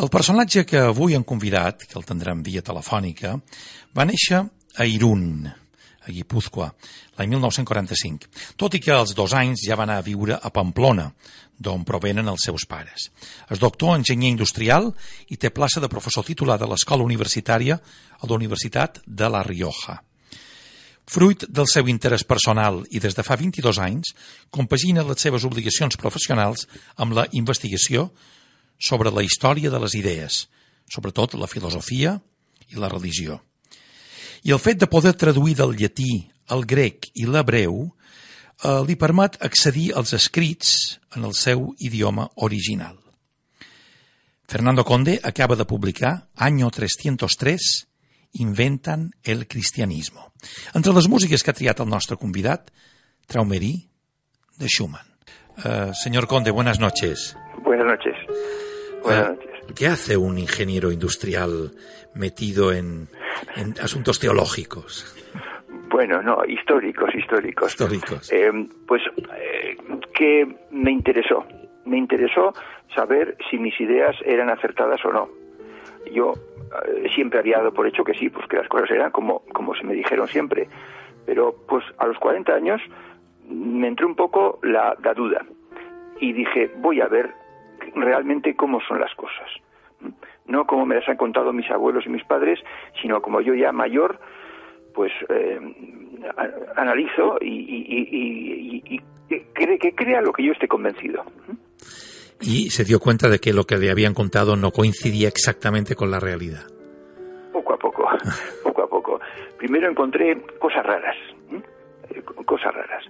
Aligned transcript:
El 0.00 0.08
personatge 0.08 0.62
que 0.64 0.80
avui 0.80 1.12
hem 1.12 1.24
convidat, 1.28 1.82
que 1.84 1.98
el 2.00 2.06
tindrem 2.08 2.40
via 2.40 2.62
telefònica, 2.64 3.34
va 3.92 4.06
néixer 4.08 4.38
a 4.40 4.86
Irún, 4.88 5.44
a 5.44 6.08
Guipúzcoa, 6.08 6.70
l'any 7.18 7.34
1945, 7.34 8.30
tot 8.56 8.72
i 8.72 8.80
que 8.80 8.94
als 8.94 9.12
dos 9.18 9.34
anys 9.36 9.66
ja 9.66 9.76
va 9.76 9.84
anar 9.84 9.98
a 10.00 10.06
viure 10.06 10.40
a 10.40 10.52
Pamplona, 10.54 11.10
d'on 11.60 11.84
provenen 11.84 12.32
els 12.32 12.48
seus 12.48 12.64
pares. 12.64 13.10
És 13.52 13.60
doctor 13.60 13.92
enginyer 13.98 14.32
industrial 14.32 14.94
i 15.28 15.36
té 15.36 15.52
plaça 15.52 15.84
de 15.84 15.92
professor 15.92 16.24
titular 16.24 16.56
de 16.58 16.72
l'escola 16.72 17.04
universitària 17.04 17.76
a 17.76 18.24
la 18.24 18.40
Universitat 18.40 19.02
de 19.06 19.28
La 19.28 19.44
Rioja. 19.44 20.00
Fruit 21.04 21.44
del 21.52 21.68
seu 21.68 21.84
interès 21.92 22.24
personal 22.24 22.80
i 22.88 22.98
des 23.02 23.12
de 23.12 23.22
fa 23.26 23.36
22 23.36 23.76
anys, 23.84 24.16
compagina 24.48 25.04
les 25.04 25.20
seves 25.20 25.44
obligacions 25.44 26.00
professionals 26.00 26.64
amb 26.96 27.12
la 27.12 27.28
investigació 27.36 28.08
sobre 28.78 29.10
la 29.10 29.24
història 29.24 29.70
de 29.70 29.80
les 29.82 29.94
idees, 29.98 30.46
sobretot 30.90 31.34
la 31.34 31.50
filosofia 31.50 32.18
i 32.70 32.80
la 32.80 32.90
religió. 32.92 33.40
I 34.42 34.52
el 34.52 34.60
fet 34.62 34.80
de 34.80 34.90
poder 34.90 35.14
traduir 35.14 35.54
del 35.58 35.76
llatí 35.78 36.26
al 36.50 36.64
grec 36.66 37.10
i 37.14 37.26
l'hebreu 37.26 37.84
eh, 37.86 38.80
li 38.86 38.96
permet 38.98 39.38
accedir 39.40 39.92
als 39.94 40.12
escrits 40.18 40.98
en 41.16 41.24
el 41.28 41.34
seu 41.38 41.70
idioma 41.78 42.28
original. 42.36 42.98
Fernando 44.48 44.84
Conde 44.84 45.20
acaba 45.22 45.56
de 45.56 45.64
publicar 45.64 46.28
Año 46.36 46.70
303 46.70 47.88
Inventan 48.34 49.12
el 49.24 49.46
cristianismo. 49.46 50.32
Entre 50.74 50.92
les 50.92 51.08
músiques 51.08 51.42
que 51.44 51.52
ha 51.52 51.56
triat 51.56 51.80
el 51.84 51.88
nostre 51.88 52.16
convidat, 52.16 52.70
Traumerí, 53.28 53.90
de 54.56 54.68
Schumann. 54.68 55.04
Uh, 55.58 55.92
señor 55.92 56.26
Conde, 56.26 56.50
buenas 56.50 56.80
noches. 56.80 57.36
Buenas 57.62 57.86
noches. 57.86 58.16
Buenas 59.02 59.28
noches. 59.30 59.50
¿Qué 59.76 59.86
hace 59.86 60.16
un 60.16 60.38
ingeniero 60.38 60.92
industrial 60.92 61.70
metido 62.14 62.72
en, 62.72 63.08
en 63.56 63.74
asuntos 63.80 64.18
teológicos? 64.18 65.16
Bueno, 65.88 66.22
no, 66.22 66.44
históricos, 66.46 67.14
históricos. 67.14 67.70
Históricos. 67.70 68.32
Eh, 68.32 68.50
pues 68.86 69.02
eh, 69.38 69.76
que 70.14 70.46
me 70.70 70.90
interesó. 70.90 71.44
Me 71.84 71.98
interesó 71.98 72.54
saber 72.94 73.36
si 73.50 73.58
mis 73.58 73.78
ideas 73.80 74.16
eran 74.24 74.50
acertadas 74.50 75.04
o 75.04 75.12
no. 75.12 75.28
Yo 76.12 76.34
eh, 76.86 77.08
siempre 77.14 77.38
había 77.38 77.58
dado 77.58 77.72
por 77.72 77.86
hecho 77.86 78.04
que 78.04 78.14
sí, 78.14 78.30
pues 78.30 78.46
que 78.48 78.56
las 78.56 78.68
cosas 78.68 78.90
eran 78.90 79.10
como, 79.10 79.40
como 79.52 79.74
se 79.74 79.84
me 79.84 79.94
dijeron 79.94 80.28
siempre. 80.28 80.68
Pero 81.26 81.54
pues 81.68 81.84
a 81.98 82.06
los 82.06 82.18
40 82.18 82.52
años 82.52 82.80
me 83.48 83.88
entró 83.88 84.06
un 84.06 84.16
poco 84.16 84.60
la, 84.62 84.96
la 85.02 85.14
duda. 85.14 85.44
Y 86.20 86.32
dije, 86.32 86.70
voy 86.78 87.00
a 87.00 87.06
ver 87.06 87.34
realmente 87.94 88.54
cómo 88.56 88.80
son 88.86 89.00
las 89.00 89.14
cosas. 89.14 89.48
No 90.46 90.66
como 90.66 90.86
me 90.86 90.96
las 90.96 91.08
han 91.08 91.16
contado 91.16 91.52
mis 91.52 91.70
abuelos 91.70 92.04
y 92.06 92.10
mis 92.10 92.24
padres, 92.24 92.58
sino 93.00 93.22
como 93.22 93.40
yo 93.40 93.54
ya 93.54 93.72
mayor, 93.72 94.18
pues 94.94 95.12
eh, 95.28 95.60
analizo 96.76 97.38
y, 97.40 97.48
y, 97.48 98.82
y, 98.88 98.96
y 98.96 99.00
que, 99.28 99.78
que, 99.78 99.94
crea 99.94 100.20
lo 100.20 100.32
que 100.32 100.44
yo 100.44 100.52
esté 100.52 100.68
convencido. 100.68 101.24
Y 102.40 102.70
se 102.70 102.84
dio 102.84 102.98
cuenta 102.98 103.28
de 103.28 103.38
que 103.38 103.52
lo 103.52 103.64
que 103.64 103.76
le 103.76 103.90
habían 103.90 104.14
contado 104.14 104.56
no 104.56 104.72
coincidía 104.72 105.28
exactamente 105.28 105.94
con 105.94 106.10
la 106.10 106.18
realidad. 106.18 106.64
Poco 107.52 107.74
a 107.74 107.78
poco, 107.78 108.08
poco 108.64 108.82
a 108.82 108.88
poco. 108.88 109.20
Primero 109.58 109.88
encontré 109.88 110.42
cosas 110.58 110.84
raras, 110.84 111.16
¿eh? 111.52 112.22
cosas 112.44 112.74
raras, 112.74 113.04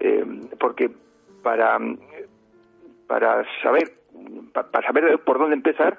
eh, 0.00 0.24
porque 0.58 0.90
para 1.42 1.78
para 3.06 3.44
saber 3.62 3.97
para 4.52 4.86
saber 4.86 5.18
por 5.20 5.38
dónde 5.38 5.54
empezar 5.54 5.98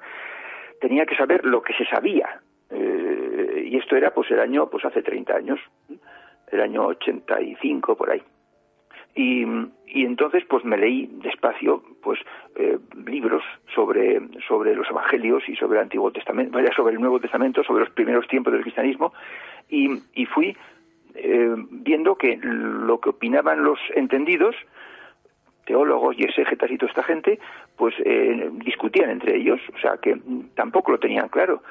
tenía 0.80 1.06
que 1.06 1.16
saber 1.16 1.44
lo 1.44 1.62
que 1.62 1.74
se 1.74 1.84
sabía. 1.86 2.40
Eh, 2.70 3.68
y 3.70 3.76
esto 3.76 3.96
era 3.96 4.12
pues 4.12 4.30
el 4.30 4.40
año 4.40 4.68
pues 4.70 4.84
hace 4.84 5.02
30 5.02 5.34
años 5.34 5.60
el 6.50 6.60
año 6.60 6.86
85 6.86 7.96
por 7.96 8.10
ahí. 8.10 8.22
Y, 9.14 9.44
y 9.88 10.04
entonces 10.04 10.44
pues 10.48 10.64
me 10.64 10.78
leí 10.78 11.08
despacio 11.22 11.82
pues 12.02 12.20
eh, 12.54 12.78
libros 13.06 13.42
sobre 13.74 14.20
sobre 14.46 14.74
los 14.74 14.88
evangelios 14.88 15.48
y 15.48 15.56
sobre 15.56 15.78
el 15.78 15.84
antiguo 15.84 16.12
testamento 16.12 16.56
vaya 16.56 16.72
sobre 16.74 16.94
el 16.94 17.00
nuevo 17.00 17.18
testamento 17.18 17.64
sobre 17.64 17.84
los 17.84 17.92
primeros 17.92 18.28
tiempos 18.28 18.52
del 18.52 18.62
cristianismo 18.62 19.12
y, 19.68 20.00
y 20.14 20.26
fui 20.26 20.56
eh, 21.14 21.54
viendo 21.70 22.14
que 22.14 22.38
lo 22.40 23.00
que 23.00 23.10
opinaban 23.10 23.64
los 23.64 23.80
entendidos 23.96 24.54
teólogos 25.70 26.16
y 26.18 26.24
exégetas 26.24 26.68
y 26.70 26.76
toda 26.76 26.90
esta 26.90 27.04
gente, 27.04 27.38
pues 27.76 27.94
eh, 28.04 28.50
discutían 28.64 29.08
entre 29.10 29.36
ellos, 29.36 29.60
o 29.72 29.78
sea 29.78 29.98
que 30.02 30.18
tampoco 30.56 30.90
lo 30.92 30.98
tenían 30.98 31.28
claro. 31.28 31.62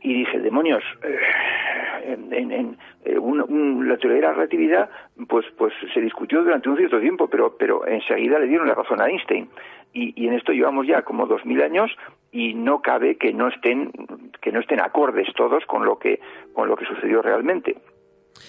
Y 0.00 0.12
dije, 0.20 0.38
demonios, 0.38 0.82
eh, 1.02 2.12
en, 2.12 2.32
en, 2.32 2.52
en 2.52 3.18
un, 3.18 3.40
un, 3.42 3.88
la 3.88 3.96
teoría 3.96 4.20
de 4.20 4.26
la 4.26 4.32
relatividad, 4.32 4.90
pues, 5.28 5.46
pues 5.58 5.72
se 5.92 6.00
discutió 6.00 6.42
durante 6.42 6.68
un 6.68 6.76
cierto 6.76 6.98
tiempo, 7.00 7.28
pero, 7.28 7.56
pero 7.58 7.86
enseguida 7.86 8.38
le 8.38 8.46
dieron 8.46 8.68
la 8.68 8.74
razón 8.74 9.00
a 9.00 9.08
Einstein. 9.08 9.48
Y, 9.92 10.12
y 10.20 10.26
en 10.26 10.34
esto 10.34 10.52
llevamos 10.52 10.86
ya 10.86 11.02
como 11.02 11.26
dos 11.26 11.44
mil 11.44 11.62
años 11.62 11.90
y 12.32 12.54
no 12.54 12.80
cabe 12.80 13.16
que 13.16 13.32
no 13.32 13.48
estén, 13.48 13.92
que 14.40 14.50
no 14.50 14.60
estén 14.60 14.80
acordes 14.80 15.28
todos 15.34 15.64
con 15.66 15.84
lo 15.84 15.98
que, 15.98 16.20
con 16.52 16.68
lo 16.68 16.76
que 16.76 16.84
sucedió 16.86 17.22
realmente 17.22 17.76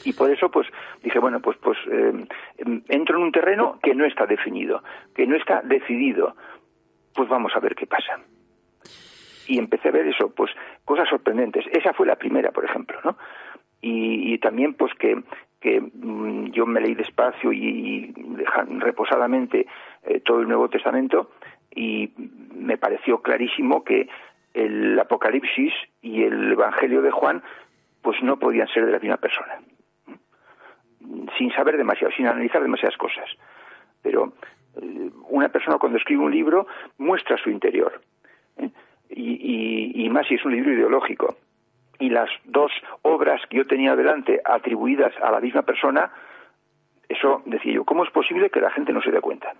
y 0.03 0.13
por 0.13 0.29
eso 0.29 0.49
pues 0.49 0.67
dije 1.03 1.19
bueno 1.19 1.39
pues 1.39 1.57
pues 1.57 1.77
eh, 1.91 2.25
entro 2.89 3.17
en 3.17 3.23
un 3.23 3.31
terreno 3.31 3.79
que 3.81 3.95
no 3.95 4.05
está 4.05 4.25
definido 4.25 4.83
que 5.13 5.25
no 5.27 5.35
está 5.35 5.61
decidido. 5.61 6.35
Pues 7.13 7.29
vamos 7.29 7.53
a 7.55 7.59
ver 7.59 7.75
qué 7.75 7.87
pasa. 7.87 8.19
Y 9.47 9.57
empecé 9.57 9.87
a 9.87 9.91
ver 9.91 10.07
eso 10.07 10.33
pues 10.35 10.51
cosas 10.83 11.07
sorprendentes. 11.07 11.65
Esa 11.71 11.93
fue 11.93 12.07
la 12.07 12.15
primera 12.15 12.51
por 12.51 12.65
ejemplo 12.65 12.97
no 13.03 13.17
y, 13.81 14.37
también 14.39 14.73
pues 14.73 14.93
que 14.95 15.21
que 15.59 15.79
mmm, 15.79 16.47
yo 16.51 16.65
me 16.65 16.81
leí 16.81 16.95
despacio 16.95 17.51
y, 17.51 17.65
y 17.65 18.13
reposadamente 18.79 19.67
eh, 20.03 20.19
todo 20.21 20.41
el 20.41 20.47
Nuevo 20.47 20.69
Testamento 20.69 21.31
y 21.73 22.11
me 22.55 22.77
pareció 22.77 23.21
clarísimo 23.21 23.83
que 23.83 24.07
el 24.53 24.97
Apocalipsis 24.99 25.73
y 26.01 26.23
el 26.23 26.53
Evangelio 26.53 27.01
de 27.01 27.11
Juan 27.11 27.43
pues 28.01 28.21
no 28.23 28.37
podían 28.37 28.67
ser 28.67 28.85
de 28.85 28.91
la 28.91 28.99
misma 28.99 29.17
persona 29.17 29.59
sin 31.37 31.51
saber 31.51 31.77
demasiado, 31.77 32.13
sin 32.15 32.27
analizar 32.27 32.61
demasiadas 32.61 32.97
cosas. 32.97 33.29
Pero 34.01 34.33
eh, 34.81 35.09
una 35.29 35.49
persona 35.49 35.77
cuando 35.77 35.97
escribe 35.97 36.23
un 36.23 36.31
libro 36.31 36.67
muestra 36.97 37.37
su 37.37 37.49
interior. 37.49 38.01
¿eh? 38.57 38.69
Y, 39.09 40.05
y, 40.05 40.09
más 40.09 40.27
si 40.27 40.35
es 40.35 40.45
un 40.45 40.53
libro 40.53 40.73
ideológico. 40.73 41.37
Y 41.99 42.09
las 42.09 42.29
dos 42.43 42.71
obras 43.03 43.41
que 43.49 43.57
yo 43.57 43.65
tenía 43.65 43.95
delante 43.95 44.41
atribuidas 44.43 45.13
a 45.21 45.31
la 45.31 45.39
misma 45.39 45.61
persona, 45.61 46.11
eso 47.07 47.41
decía 47.45 47.73
yo, 47.73 47.85
¿cómo 47.85 48.03
es 48.03 48.11
posible 48.11 48.49
que 48.49 48.59
la 48.59 48.71
gente 48.71 48.91
no 48.91 49.01
se 49.01 49.11
dé 49.11 49.21
cuenta? 49.21 49.53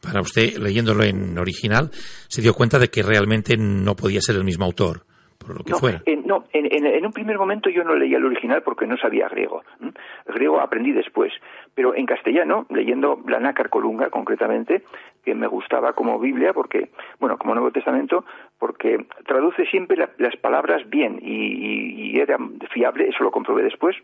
Para 0.00 0.20
usted, 0.20 0.56
leyéndolo 0.58 1.04
en 1.04 1.38
original, 1.38 1.90
se 1.92 2.42
dio 2.42 2.54
cuenta 2.54 2.78
de 2.78 2.88
que 2.88 3.02
realmente 3.02 3.56
no 3.56 3.94
podía 3.94 4.20
ser 4.20 4.36
el 4.36 4.44
mismo 4.44 4.64
autor 4.64 5.02
por 5.42 5.58
lo 5.58 5.64
que 5.64 5.70
no, 5.70 5.78
fuera. 5.78 6.02
En, 6.06 6.26
no, 6.26 6.44
en, 6.52 6.66
en, 6.66 6.86
en, 6.86 7.06
un 7.06 7.12
primer 7.12 7.38
momento 7.38 7.70
yo 7.70 7.84
no 7.84 7.94
leía 7.94 8.18
el 8.18 8.24
original 8.24 8.62
porque 8.62 8.86
no 8.86 8.96
sabía 8.96 9.28
griego. 9.28 9.62
El 9.80 10.34
griego 10.34 10.60
aprendí 10.60 10.92
después, 10.92 11.32
pero 11.74 11.94
en 11.94 12.06
castellano, 12.06 12.66
leyendo 12.70 13.20
la 13.26 13.40
Nácar 13.40 13.68
Colunga 13.68 14.10
concretamente, 14.10 14.82
que 15.24 15.34
me 15.34 15.46
gustaba 15.46 15.92
como 15.92 16.18
Biblia, 16.18 16.52
porque, 16.52 16.90
bueno, 17.20 17.38
como 17.38 17.54
Nuevo 17.54 17.70
Testamento, 17.70 18.24
porque 18.58 19.06
traduce 19.26 19.66
siempre 19.66 19.96
la, 19.96 20.10
las 20.18 20.36
palabras 20.36 20.88
bien 20.88 21.18
y, 21.22 21.32
y, 21.32 22.10
y, 22.12 22.20
era 22.20 22.38
fiable, 22.70 23.08
eso 23.08 23.22
lo 23.22 23.30
comprobé 23.30 23.62
después, 23.62 23.96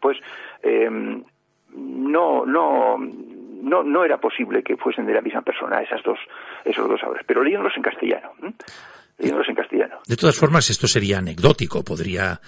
pues 0.00 0.18
eh, 0.62 0.88
no, 1.74 2.46
no, 2.46 2.98
no, 2.98 3.82
no 3.82 4.04
era 4.04 4.18
posible 4.18 4.62
que 4.62 4.76
fuesen 4.76 5.06
de 5.06 5.14
la 5.14 5.20
misma 5.20 5.42
persona 5.42 5.82
esas 5.82 6.02
dos, 6.02 6.18
esos 6.64 6.88
dos 6.88 7.02
obras, 7.04 7.24
pero 7.26 7.42
leyéndolos 7.42 7.76
en 7.76 7.82
castellano. 7.82 8.30
¿eh? 8.42 8.52
En 9.20 9.54
castellano. 9.54 9.98
De 10.06 10.16
todas 10.16 10.36
formas, 10.36 10.68
esto 10.70 10.86
sería 10.86 11.18
anecdótico. 11.18 11.82
Podría, 11.84 12.40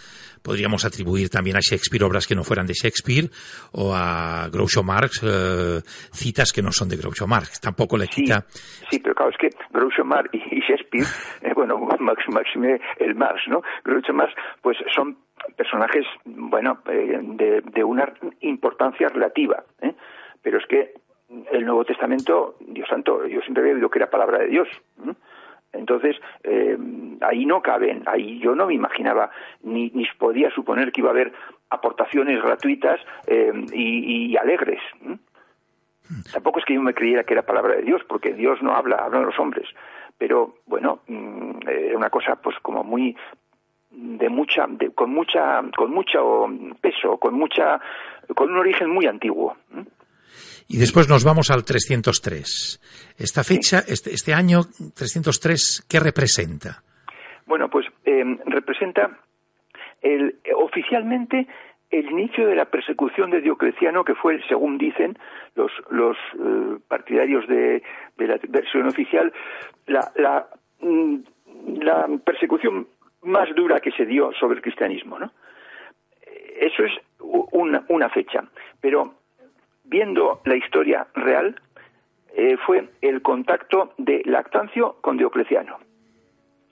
podríamos 0.42 0.84
atribuir 0.84 1.28
también 1.28 1.56
a 1.56 1.60
Shakespeare 1.60 2.04
obras 2.04 2.26
que 2.26 2.34
no 2.34 2.44
fueran 2.44 2.66
de 2.66 2.74
Shakespeare 2.74 3.28
o 3.72 3.94
a 3.94 4.48
Groucho 4.50 4.82
Marx 4.82 5.22
eh, 5.22 5.80
citas 6.12 6.52
que 6.52 6.62
no 6.62 6.72
son 6.72 6.88
de 6.88 6.96
Groucho 6.96 7.26
Marx. 7.26 7.60
Tampoco 7.60 7.96
le 7.96 8.06
quita. 8.06 8.44
Sí, 8.48 8.86
sí 8.90 8.98
pero 9.00 9.14
claro, 9.14 9.30
es 9.30 9.38
que 9.38 9.50
Groucho 9.70 10.04
Marx 10.04 10.30
y 10.32 10.60
Shakespeare, 10.66 11.06
eh, 11.42 11.52
bueno, 11.54 11.78
Max, 12.00 12.24
Maxime 12.28 12.80
el 12.98 13.14
Marx, 13.14 13.42
¿no? 13.48 13.62
Groucho 13.84 14.12
Marx, 14.12 14.34
pues 14.62 14.78
son 14.94 15.18
personajes, 15.56 16.06
bueno, 16.24 16.78
eh, 16.88 17.18
de, 17.20 17.62
de, 17.62 17.84
una 17.84 18.12
importancia 18.40 19.08
relativa, 19.08 19.64
¿eh? 19.80 19.92
pero 20.40 20.58
es 20.58 20.66
que 20.66 20.94
el 21.50 21.64
Nuevo 21.64 21.84
Testamento, 21.84 22.56
Dios 22.60 22.88
santo, 22.88 23.26
yo 23.26 23.40
siempre 23.40 23.62
había 23.62 23.74
oído 23.74 23.90
que 23.90 23.98
era 23.98 24.10
palabra 24.10 24.38
de 24.38 24.48
Dios. 24.48 24.68
¿eh? 25.06 25.12
Entonces, 25.72 26.16
eh, 26.44 26.76
ahí 27.22 27.46
no 27.46 27.62
caben, 27.62 28.02
ahí 28.06 28.38
yo 28.40 28.54
no 28.54 28.66
me 28.66 28.74
imaginaba, 28.74 29.30
ni, 29.62 29.90
ni 29.94 30.06
podía 30.18 30.50
suponer 30.50 30.92
que 30.92 31.00
iba 31.00 31.10
a 31.10 31.12
haber 31.12 31.32
aportaciones 31.70 32.42
gratuitas 32.42 33.00
eh, 33.26 33.52
y, 33.72 34.36
alegres. 34.36 34.80
¿eh? 35.06 35.16
Tampoco 36.32 36.58
es 36.58 36.64
que 36.64 36.74
yo 36.74 36.82
me 36.82 36.94
creyera 36.94 37.24
que 37.24 37.32
era 37.32 37.46
palabra 37.46 37.76
de 37.76 37.82
Dios, 37.82 38.02
porque 38.06 38.34
Dios 38.34 38.62
no 38.62 38.74
habla, 38.74 38.96
hablan 38.96 39.24
los 39.24 39.38
hombres. 39.38 39.66
pero 40.18 40.56
bueno, 40.66 41.00
mm, 41.08 41.68
era 41.68 41.96
una 41.96 42.10
cosa 42.10 42.36
pues 42.36 42.56
como 42.60 42.84
muy 42.84 43.16
de 43.90 44.28
mucha 44.28 44.66
con 44.94 45.10
mucha 45.10 45.62
con 45.76 45.92
mucho 45.92 46.46
peso, 46.80 47.18
con 47.18 47.34
mucha 47.34 47.80
con 48.34 48.50
un 48.50 48.58
origen 48.58 48.90
muy 48.90 49.06
antiguo. 49.06 49.56
Y 50.68 50.78
después 50.78 51.08
nos 51.08 51.24
vamos 51.24 51.50
al 51.50 51.64
303. 51.64 53.14
Esta 53.18 53.44
fecha, 53.44 53.80
este, 53.86 54.14
este, 54.14 54.32
año 54.32 54.62
303, 54.94 55.86
¿qué 55.88 56.00
representa? 56.00 56.82
Bueno, 57.46 57.68
pues 57.68 57.86
em, 58.04 58.38
representa 58.46 59.18
el, 60.00 60.36
oficialmente 60.56 61.46
el 61.90 62.10
inicio 62.10 62.46
de 62.46 62.56
la 62.56 62.64
persecución 62.64 63.30
de 63.30 63.42
Diocleciano, 63.42 64.02
que 64.02 64.14
fue, 64.14 64.40
según 64.48 64.78
dicen 64.78 65.18
los, 65.54 65.70
los 65.90 66.16
eh, 66.34 66.78
partidarios 66.88 67.46
de, 67.46 67.82
la 68.16 68.38
versión 68.48 68.86
oficial, 68.86 69.30
la, 69.86 70.10
la, 70.16 70.46
mm, 70.80 71.16
la, 71.82 72.08
persecución 72.24 72.86
más 73.22 73.54
dura 73.54 73.80
que 73.80 73.92
se 73.92 74.06
dio 74.06 74.32
sobre 74.40 74.56
el 74.56 74.62
cristianismo. 74.62 75.18
¿no? 75.18 75.30
Eso 76.58 76.84
es 76.84 76.92
una, 77.20 77.84
una 77.88 78.08
fecha. 78.08 78.42
Pero 78.80 79.14
viendo 79.92 80.40
la 80.46 80.56
historia 80.56 81.06
real, 81.14 81.60
eh, 82.34 82.56
fue 82.66 82.88
el 83.02 83.20
contacto 83.20 83.92
de 83.98 84.22
Lactancio 84.24 84.96
con 85.02 85.18
Diocleciano. 85.18 85.78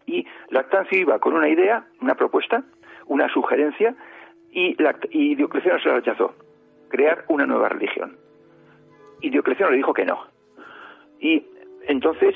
Y 0.06 0.26
Lactancio 0.48 0.98
iba 0.98 1.18
con 1.18 1.34
una 1.34 1.48
idea, 1.48 1.84
una 2.00 2.14
propuesta, 2.14 2.64
una 3.06 3.28
sugerencia, 3.28 3.94
y, 4.52 4.74
Diocleciano 5.36 5.78
se 5.78 5.88
la 5.88 5.96
rechazó, 5.96 6.34
crear 6.88 7.26
una 7.28 7.44
nueva 7.44 7.68
religión. 7.68 8.16
Y 9.20 9.28
Diocleciano 9.28 9.70
le 9.70 9.76
dijo 9.76 9.92
que 9.92 10.06
no. 10.06 10.24
Y 11.20 11.44
entonces 11.86 12.34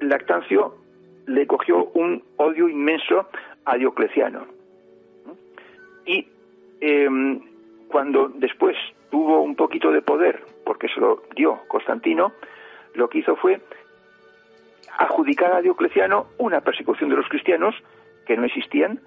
Lactancio 0.00 0.76
le 1.26 1.48
cogió 1.48 1.86
un 1.94 2.22
odio 2.36 2.68
inmenso 2.68 3.28
a 3.64 3.76
Diocleciano. 3.76 4.46
Y 6.06 6.28
em, 6.80 7.40
cuando 7.88 8.28
después 8.28 8.76
tuvo 9.12 9.42
un 9.42 9.54
poquito 9.54 9.92
de 9.92 10.00
poder, 10.00 10.42
porque 10.64 10.88
se 10.88 10.98
lo 10.98 11.22
dio 11.36 11.60
Constantino, 11.68 12.32
lo 12.94 13.10
que 13.10 13.18
hizo 13.18 13.36
fue 13.36 13.60
adjudicar 14.98 15.52
a 15.52 15.60
Diocleciano 15.60 16.28
una 16.38 16.62
persecución 16.62 17.10
de 17.10 17.16
los 17.16 17.28
cristianos 17.28 17.74
que 18.26 18.38
no 18.38 18.46
existían 18.46 19.00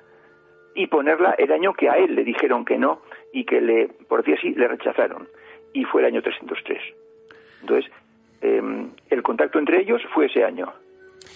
y 0.75 0.88
ponerla 0.88 1.31
el 1.40 1.52
año 1.52 1.74
que 1.74 1.90
a 1.90 1.98
él 1.98 2.13
le 2.13 2.24
dijeron 2.24 2.66
que 2.66 2.78
no 2.78 3.02
y 3.34 3.46
que 3.46 3.62
le, 3.62 3.88
por 4.07 4.19
decir 4.19 4.38
así, 4.38 4.54
le 4.54 4.68
rechazaron. 4.68 5.28
Y 5.74 5.86
fue 5.86 6.02
el 6.02 6.08
año 6.08 6.22
303. 6.22 6.80
Entonces, 7.62 7.92
em, 8.42 8.92
el 9.10 9.24
contacto 9.24 9.58
entre 9.58 9.81
ellos 9.81 10.04
fue 10.13 10.28
ese 10.28 10.44
año 10.44 10.72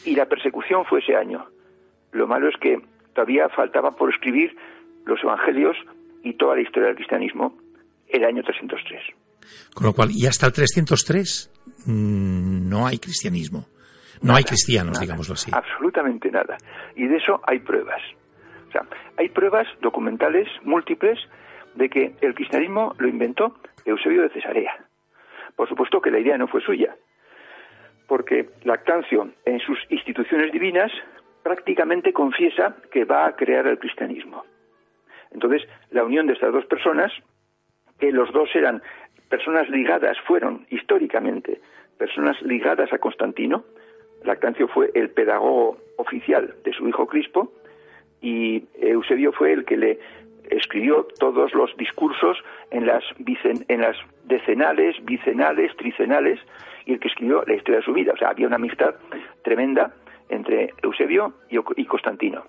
y 0.05 0.15
la 0.15 0.27
persecución 0.27 0.85
fue 0.85 0.99
ese 0.99 1.15
año. 1.15 1.47
Lo 2.11 2.27
malo 2.27 2.47
es 2.47 2.57
que 2.57 2.79
todavía 3.13 3.49
faltaba 3.49 3.95
por 3.95 4.11
escribir 4.11 4.55
los 5.05 5.23
evangelios 5.23 5.75
y 6.21 6.33
toda 6.33 6.53
la 6.53 6.61
historia 6.61 6.89
del 6.89 6.97
cristianismo 6.97 7.57
el 8.09 8.23
año 8.25 8.43
303. 8.43 9.01
Con 9.73 9.87
lo 9.87 9.93
cual, 9.93 10.09
y 10.11 10.25
hasta 10.27 10.47
el 10.47 10.53
303 10.53 11.51
mm, 11.85 12.69
no 12.69 12.87
hay 12.87 12.99
cristianismo. 12.99 13.65
No 14.21 14.35
hay 14.35 14.43
cristianos, 14.43 14.99
digámoslo 14.99 15.33
así. 15.33 15.49
Absolutamente 15.53 16.29
nada. 16.29 16.57
Y 16.95 17.07
de 17.07 17.17
eso 17.17 17.41
hay 17.47 17.59
pruebas. 17.59 18.01
O 18.67 18.71
sea, 18.71 18.85
hay 19.17 19.29
pruebas 19.29 19.67
documentales 19.81 20.47
múltiples 20.63 21.17
de 21.75 21.89
que 21.89 22.15
el 22.21 22.35
cristianismo 22.35 22.93
lo 22.99 23.07
inventó 23.07 23.55
Eusebio 23.85 24.23
de 24.23 24.29
Cesarea. 24.29 24.85
Por 25.55 25.69
supuesto 25.69 26.01
que 26.01 26.11
la 26.11 26.19
idea 26.19 26.37
no 26.37 26.47
fue 26.47 26.61
suya, 26.61 26.95
porque 28.07 28.49
Lactancio, 28.63 29.31
en 29.45 29.59
sus 29.59 29.77
instituciones 29.89 30.51
divinas, 30.51 30.91
prácticamente 31.43 32.13
confiesa 32.13 32.75
que 32.91 33.05
va 33.05 33.25
a 33.25 33.35
crear 33.35 33.67
el 33.67 33.79
cristianismo. 33.79 34.43
Entonces, 35.31 35.61
la 35.91 36.03
unión 36.03 36.27
de 36.27 36.33
estas 36.33 36.51
dos 36.51 36.65
personas 36.65 37.11
que 37.99 38.11
los 38.11 38.31
dos 38.31 38.49
eran 38.55 38.81
personas 39.29 39.69
ligadas, 39.69 40.17
fueron 40.25 40.65
históricamente 40.69 41.59
personas 41.97 42.41
ligadas 42.41 42.91
a 42.93 42.97
Constantino. 42.97 43.63
Lactancio 44.23 44.67
fue 44.67 44.91
el 44.95 45.09
pedagogo 45.11 45.77
oficial 45.97 46.55
de 46.63 46.73
su 46.73 46.87
hijo 46.87 47.07
Crispo 47.07 47.51
y 48.21 48.65
Eusebio 48.81 49.31
fue 49.31 49.53
el 49.53 49.65
que 49.65 49.77
le 49.77 49.99
escribió 50.49 51.07
todos 51.19 51.53
los 51.53 51.75
discursos 51.77 52.37
en 52.71 52.85
las, 52.87 53.03
en 53.67 53.81
las 53.81 53.97
decenales, 54.25 54.95
bicenales, 55.05 55.75
tricenales 55.77 56.39
y 56.85 56.93
el 56.93 56.99
que 56.99 57.07
escribió 57.07 57.43
la 57.45 57.53
historia 57.53 57.79
de 57.79 57.85
su 57.85 57.93
vida. 57.93 58.13
O 58.13 58.17
sea, 58.17 58.29
había 58.29 58.47
una 58.47 58.55
amistad 58.55 58.95
tremenda 59.43 59.93
entre 60.29 60.73
Eusebio 60.81 61.33
y 61.49 61.85
Constantino. 61.85 62.45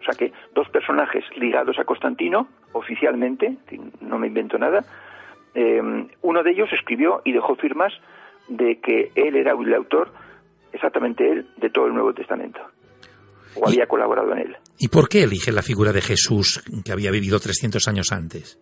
O 0.00 0.04
sea 0.04 0.14
que 0.14 0.32
dos 0.54 0.68
personajes 0.68 1.24
ligados 1.36 1.78
a 1.78 1.84
Constantino, 1.84 2.48
oficialmente, 2.72 3.56
no 4.00 4.18
me 4.18 4.28
invento 4.28 4.58
nada, 4.58 4.84
eh, 5.54 5.80
uno 6.22 6.42
de 6.42 6.50
ellos 6.50 6.68
escribió 6.72 7.20
y 7.24 7.32
dejó 7.32 7.56
firmas 7.56 7.92
de 8.48 8.78
que 8.80 9.10
él 9.14 9.36
era 9.36 9.52
el 9.52 9.74
autor, 9.74 10.12
exactamente 10.72 11.28
él, 11.28 11.46
de 11.56 11.70
todo 11.70 11.86
el 11.86 11.94
Nuevo 11.94 12.12
Testamento. 12.12 12.60
O 13.56 13.66
había 13.66 13.86
colaborado 13.86 14.32
en 14.32 14.38
él. 14.38 14.56
¿Y 14.78 14.88
por 14.88 15.08
qué 15.08 15.24
elige 15.24 15.50
la 15.50 15.62
figura 15.62 15.92
de 15.92 16.00
Jesús 16.00 16.62
que 16.84 16.92
había 16.92 17.10
vivido 17.10 17.40
300 17.40 17.88
años 17.88 18.12
antes? 18.12 18.60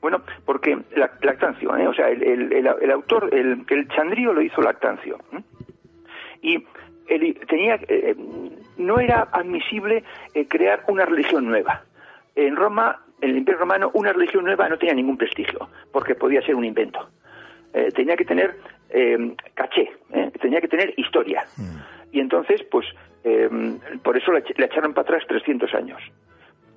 Bueno, 0.00 0.22
porque 0.44 0.78
Lactancio, 1.22 1.76
¿eh? 1.76 1.88
o 1.88 1.92
sea, 1.92 2.08
el, 2.08 2.90
autor, 2.92 3.28
el, 3.34 3.64
el, 3.68 3.88
Chandrío 3.88 4.32
lo 4.32 4.40
hizo 4.40 4.62
Lactancio. 4.62 5.18
Y 6.40 6.64
tenía, 7.46 7.80
eh, 7.88 8.14
no 8.76 9.00
era 9.00 9.28
admisible 9.32 10.04
eh, 10.34 10.46
crear 10.46 10.84
una 10.88 11.04
religión 11.04 11.46
nueva. 11.46 11.82
En 12.36 12.56
Roma, 12.56 13.02
en 13.20 13.30
el 13.30 13.38
Imperio 13.38 13.60
Romano, 13.60 13.90
una 13.94 14.12
religión 14.12 14.44
nueva 14.44 14.68
no 14.68 14.78
tenía 14.78 14.94
ningún 14.94 15.16
prestigio, 15.16 15.68
porque 15.92 16.14
podía 16.14 16.42
ser 16.42 16.54
un 16.54 16.64
invento. 16.64 17.08
Eh, 17.72 17.90
tenía 17.94 18.16
que 18.16 18.24
tener 18.24 18.56
caché, 19.54 19.92
tenía 20.40 20.62
que 20.62 20.68
tener 20.68 20.94
historia. 20.96 21.44
Mm. 21.58 21.76
Y 22.12 22.20
entonces, 22.20 22.62
pues, 22.70 22.86
por 24.02 24.16
eso 24.16 24.32
le, 24.32 24.38
echaron 24.38 24.94
para 24.94 25.02
atrás 25.02 25.24
300 25.28 25.74
años. 25.74 26.00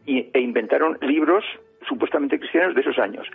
Y, 0.06 0.30
e 0.34 0.42
inventaron 0.42 0.98
libros 1.00 1.46
supuestamente 1.88 2.38
cristianos 2.38 2.76
de 2.76 2.82
esos 2.82 3.00
años. 3.00 3.26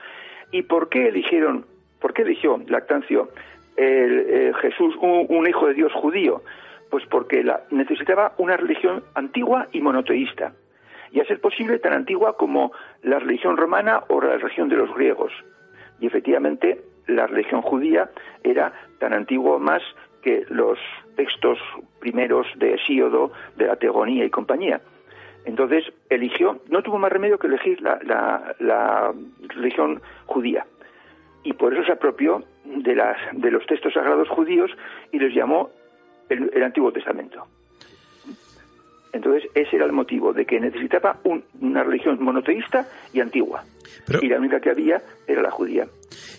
¿Y 0.51 0.61
por 0.61 0.91
qué 0.91 1.09
eligieron, 1.09 1.65
por 2.01 2.13
qué 2.13 2.23
eligió 2.23 2.61
Lactancio 2.69 3.31
Jesús, 3.77 4.95
un 5.01 5.47
hijo 5.49 5.69
de 5.69 5.75
Dios 5.75 5.93
judío? 5.95 6.43
Pues 6.91 7.05
porque 7.07 7.43
la, 7.43 7.63
necesitaba 7.71 8.33
una 8.39 8.57
religión 8.57 9.03
antigua 9.15 9.69
y 9.73 9.81
monoteísta, 9.81 10.53
y 11.13 11.21
a 11.21 11.25
ser 11.25 11.41
posible 11.41 11.79
tan 11.79 11.93
antigua 11.93 12.37
como 12.37 12.73
la 13.03 13.19
religión 13.19 13.57
romana 13.57 14.05
o 14.09 14.21
la 14.21 14.37
religión 14.37 14.69
de 14.69 14.77
los 14.77 14.93
griegos. 14.95 15.33
Y 16.01 16.07
efectivamente 16.07 16.83
la 17.07 17.27
religión 17.27 17.63
judía 17.63 18.11
era 18.43 18.73
tan 18.99 19.13
antigua 19.13 19.59
más 19.59 19.83
que 20.23 20.45
los 20.49 20.79
textos 21.15 21.59
primeros 22.01 22.47
de 22.57 22.75
Hesíodo, 22.75 23.33
de 23.57 23.67
la 23.67 23.77
Tegonía 23.77 24.25
y 24.25 24.31
compañía. 24.31 24.81
Entonces 25.45 25.85
eligió, 26.11 26.61
no 26.69 26.83
tuvo 26.83 26.99
más 26.99 27.13
remedio 27.13 27.39
que 27.39 27.47
elegir 27.47 27.81
la, 27.81 28.01
la 28.59 29.15
religión 29.49 30.03
judía. 30.27 30.67
Y 31.45 31.53
por 31.53 31.73
eso 31.73 31.85
se 31.85 31.93
apropió 31.93 32.43
de, 32.65 32.97
las, 32.97 33.17
de 33.33 33.53
los 33.53 33.65
textos 33.67 33.95
sagrados 33.95 34.29
judíos 34.29 34.71
y 35.13 35.21
los 35.21 35.33
llamó 35.33 35.71
el, 36.29 36.63
Antiguo 36.63 36.93
Testamento. 36.93 37.47
Entonces, 39.13 39.51
ese 39.55 39.77
era 39.77 39.87
el 39.87 39.93
motivo 39.93 40.33
de 40.33 40.45
que 40.45 40.61
necesitaba 40.61 41.19
una 41.61 41.83
religión 41.83 42.23
monoteísta 42.23 42.87
y 43.13 43.21
antigua. 43.21 43.65
y 44.21 44.29
la 44.29 44.39
única 44.39 44.61
que 44.61 44.71
había 44.71 45.03
era 45.27 45.43
la 45.43 45.51
judía. 45.51 45.87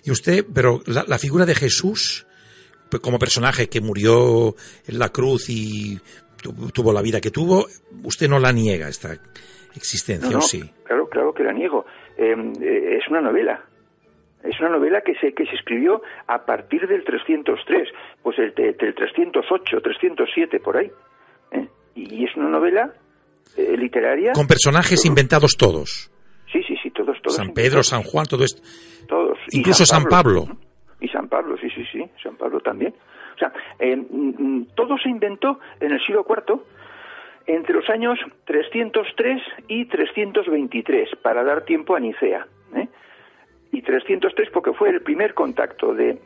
Y 0.04 0.12
usted, 0.12 0.46
pero 0.54 0.82
la, 0.86 1.18
figura 1.18 1.46
de 1.46 1.56
Jesús, 1.56 2.28
como 3.02 3.18
personaje 3.18 3.68
que 3.68 3.82
murió 3.82 4.56
en 4.88 5.00
la 5.00 5.10
cruz 5.10 5.50
y 5.50 6.00
tuvo 6.74 6.94
la 6.94 7.02
vida 7.02 7.20
que 7.20 7.32
tuvo, 7.32 7.66
usted 8.04 8.30
no 8.30 8.40
la 8.40 8.52
niega 8.52 8.88
esta 8.88 9.18
existencia, 9.76 10.38
¿o 10.38 10.42
sí? 10.42 10.64
Claro, 10.84 11.08
claro 11.10 11.34
que 11.34 11.44
la 11.44 11.54
niego. 11.54 11.86
Em, 12.16 12.54
eh, 12.62 12.98
es 12.98 13.08
una 13.10 13.22
novela. 13.22 13.64
Es 14.48 14.60
una 14.60 14.70
novela 14.70 15.02
que 15.02 15.14
se, 15.16 15.34
que 15.34 15.46
se 15.46 15.56
escribió 15.56 16.02
a 16.28 16.46
partir 16.46 16.88
del 16.88 17.04
303, 17.04 17.90
pues 18.24 18.40
el, 18.40 18.54
del 18.56 18.96
308, 18.96 19.82
307, 19.82 20.60
por 20.60 20.78
ahí. 20.78 20.90
¿eh? 21.52 21.68
Y, 21.96 22.24
es 22.26 22.36
una 22.36 22.50
novela 22.50 22.94
eh, 23.58 23.76
literaria. 23.78 24.32
Con 24.34 24.48
personajes 24.48 25.06
inventados 25.06 25.58
todos. 25.58 26.12
Sí, 26.52 26.64
sí, 26.64 26.76
sí, 26.82 26.92
todos, 26.92 27.18
todos. 27.22 27.36
San 27.36 27.54
Pedro, 27.54 27.84
San 27.84 28.04
Juan, 28.04 28.26
todo 28.26 28.46
esto. 28.46 28.62
Todos. 29.08 29.38
Incluso 29.52 29.86
San 29.86 30.06
Pablo. 30.06 30.46
Y 31.02 31.10
San 31.10 31.28
Pablo, 31.28 31.58
sí, 31.58 31.70
sí, 31.70 31.84
sí, 31.92 32.04
San 32.24 32.38
Pablo 32.38 32.60
también. 32.62 32.94
O 33.36 33.38
sea, 33.38 33.52
eh, 33.80 33.96
todo 34.76 34.98
se 34.98 35.10
inventó 35.10 35.60
en 35.80 35.92
el 35.92 36.00
siglo 36.06 36.26
IV 36.28 36.60
entre 37.46 37.76
los 37.76 37.90
años 37.90 38.18
303 38.46 39.42
y 39.68 39.86
323 39.86 41.10
para 41.22 41.44
dar 41.44 41.66
tiempo 41.66 41.96
a 41.96 42.00
Nicea. 42.00 42.48
¿Eh? 43.78 43.80
y 43.80 43.82
303 43.82 44.50
porque 44.52 44.74
fue 44.74 44.90
el 44.90 45.02
primer 45.02 45.34
contacto 45.34 45.94
de 45.94 46.18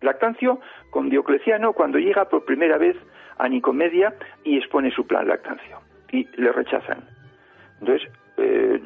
Lactancio 0.00 0.60
con 0.90 1.08
Diocleciano 1.10 1.72
cuando 1.72 1.98
llega 1.98 2.28
por 2.28 2.44
primera 2.44 2.78
vez 2.78 2.96
a 3.38 3.48
Nicomedia 3.48 4.14
y 4.44 4.56
expone 4.56 4.90
su 4.90 5.06
plan 5.06 5.28
lactancio. 5.28 5.78
Y 6.12 6.26
le 6.40 6.52
rechazan. 6.52 7.04
Entonces, 7.80 8.08
eh, 8.38 8.80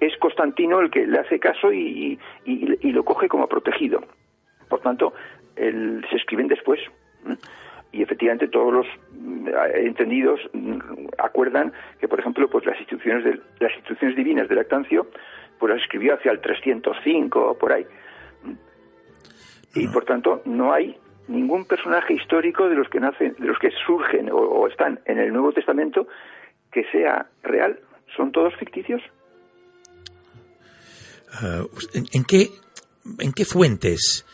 es 0.00 0.16
Constantino 0.18 0.80
el 0.80 0.90
que 0.90 1.06
le 1.06 1.18
hace 1.18 1.38
caso 1.38 1.72
y, 1.72 2.18
lo 2.82 3.04
coge 3.04 3.28
como 3.28 3.48
protegido. 3.48 4.04
Por 4.68 4.80
tanto, 4.80 5.12
se 5.56 6.16
escriben 6.16 6.48
después. 6.48 6.80
Y 7.92 8.02
efectivamente 8.02 8.48
todos 8.48 8.72
los 8.72 8.86
mm, 9.12 9.48
entendidos 9.74 10.40
mm, 10.52 11.08
acuerdan 11.18 11.72
que, 12.00 12.08
por 12.08 12.20
ejemplo, 12.20 12.48
pues 12.48 12.64
las 12.64 12.78
instituciones 12.78 13.24
de, 13.24 13.40
las 13.60 13.74
instrucciones 13.76 14.16
divinas 14.16 14.48
de 14.48 14.54
Lactancio, 14.54 15.08
pues 15.62 15.74
las 15.74 15.82
escribió 15.82 16.14
hacia 16.14 16.32
el 16.32 16.40
305 16.40 17.50
o 17.50 17.56
por 17.56 17.72
ahí. 17.72 17.86
Y 19.76 19.86
por 19.86 20.04
tanto 20.04 20.42
no 20.44 20.72
hay 20.72 20.98
ningún 21.28 21.66
personaje 21.66 22.14
histórico 22.14 22.68
de 22.68 22.74
los 22.74 22.88
que 22.88 22.98
nacen, 22.98 23.36
de 23.38 23.46
los 23.46 23.60
que 23.60 23.70
surgen 23.86 24.28
o 24.32 24.66
están 24.66 24.98
en 25.04 25.18
el 25.18 25.32
Nuevo 25.32 25.52
Testamento 25.52 26.08
que 26.72 26.82
sea 26.90 27.26
real. 27.44 27.78
Son 28.16 28.32
todos 28.32 28.56
ficticios. 28.56 29.00
Eh, 31.44 31.64
¿en, 32.12 32.24
qué, 32.24 32.48
¿En 33.20 33.32
qué 33.32 33.44
fuentes 33.44 34.26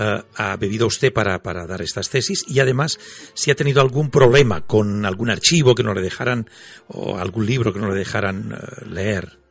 eh, 0.00 0.20
ha 0.36 0.56
bebido 0.56 0.88
usted 0.88 1.12
para, 1.12 1.38
para, 1.44 1.64
dar 1.64 1.80
estas 1.80 2.10
tesis? 2.10 2.44
Y 2.48 2.58
además, 2.58 2.98
si 3.34 3.52
ha 3.52 3.54
tenido 3.54 3.80
algún 3.80 4.10
problema 4.10 4.62
con 4.62 5.06
algún 5.06 5.30
archivo 5.30 5.76
que 5.76 5.84
no 5.84 5.94
le 5.94 6.02
dejaran, 6.02 6.50
o 6.88 7.18
algún 7.18 7.46
libro 7.46 7.72
que 7.72 7.78
no 7.78 7.88
le 7.88 7.94
dejaran 7.94 8.52
eh, 8.52 8.86
leer. 8.90 9.41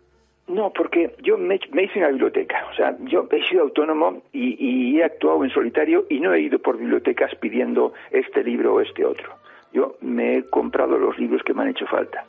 No, 0.48 0.72
porque 0.74 1.16
yo 1.22 1.38
me, 1.38 1.56
hice 1.56 2.00
una 2.00 2.10
biblioteca. 2.10 2.66
O 2.72 2.76
sea, 2.76 2.96
yo 3.02 3.28
he 3.32 3.48
sido 3.48 3.64
autónomo 3.64 4.22
y, 4.34 4.56
y, 4.60 5.00
he 5.00 5.04
actuado 5.04 5.44
en 5.44 5.50
solitario 5.50 6.06
y 6.10 6.20
no 6.20 6.34
he 6.34 6.42
ido 6.42 6.60
por 6.60 6.78
bibliotecas 6.78 7.34
pidiendo 7.36 7.94
este 8.12 8.44
libro 8.44 8.76
o 8.76 8.82
este 8.82 9.06
otro. 9.06 9.34
Yo 9.72 9.96
me 10.02 10.38
he 10.38 10.44
comprado 10.44 10.98
los 10.98 11.18
libros 11.18 11.42
que 11.44 11.54
me 11.54 11.62
han 11.62 11.70
hecho 11.70 11.86
falta. 11.86 12.26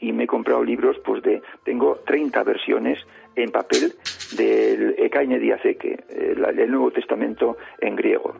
y 0.00 0.12
me 0.12 0.24
he 0.24 0.26
comprado 0.26 0.64
libros, 0.64 0.96
pues 1.04 1.22
de. 1.22 1.42
Tengo 1.64 2.00
30 2.06 2.42
versiones 2.44 2.98
en 3.34 3.50
papel 3.50 3.92
del 4.36 4.94
Ekaine 4.98 5.38
Diazeke, 5.38 6.04
el, 6.10 6.70
Nuevo 6.70 6.90
Testamento 6.90 7.56
en 7.80 7.96
griego. 7.96 8.34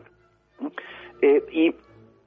Eh, 1.21 1.43
y 1.51 1.75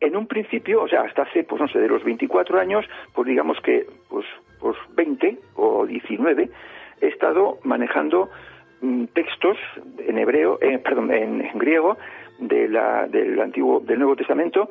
en 0.00 0.16
un 0.16 0.26
principio, 0.26 0.82
o 0.82 0.88
sea, 0.88 1.02
hasta 1.02 1.22
hace, 1.22 1.44
pues 1.44 1.60
no 1.60 1.68
sé, 1.68 1.78
de 1.78 1.88
los 1.88 2.04
24 2.04 2.58
años, 2.58 2.84
pues 3.14 3.26
digamos 3.26 3.60
que, 3.60 3.86
pues, 4.08 4.26
pues 4.66 4.78
20 4.96 5.38
o 5.54 5.86
19, 5.86 6.50
he 7.00 7.06
estado 7.06 7.58
manejando 7.62 8.30
mm, 8.80 9.04
textos 9.14 9.56
en 9.98 10.18
hebreo, 10.18 10.58
eh, 10.60 10.78
perdón, 10.78 11.12
en, 11.12 11.46
griego 11.54 11.96
de 12.40 12.68
la, 12.68 13.06
del 13.06 13.40
antiguo, 13.40 13.78
del 13.80 13.98
Nuevo 14.00 14.16
Testamento 14.16 14.68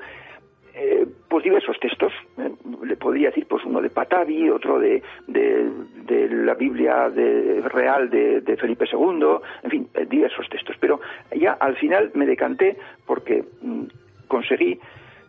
eh, 0.73 1.07
pues 1.29 1.45
diversos 1.45 1.79
textos. 1.79 2.11
Eh, 2.37 2.51
le 2.83 2.97
podría 2.97 3.29
decir 3.29 3.47
pues 3.47 3.63
uno 3.63 3.79
de 3.79 3.89
Patavi, 3.89 4.49
otro 4.49 4.77
de, 4.77 5.01
de, 5.27 6.27
la 6.29 6.53
Biblia 6.55 7.09
de, 7.09 7.61
real 7.61 8.09
de, 8.09 8.57
Felipe 8.57 8.85
II, 8.91 9.37
en 9.63 9.71
fin, 9.71 9.87
eh, 9.93 10.05
diversos 10.05 10.49
textos. 10.49 10.75
Pero 10.81 10.99
ya 11.33 11.53
al 11.53 11.77
final 11.77 12.11
me 12.15 12.25
decanté 12.25 12.75
porque 13.05 13.45
mm, 13.61 13.83
conseguí 14.27 14.77